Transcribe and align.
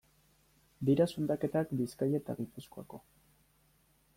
Dira 0.89 1.05
zundaketak 1.17 1.75
Bizkaia 1.81 2.21
eta 2.23 2.37
Gipuzkoako. 2.41 3.01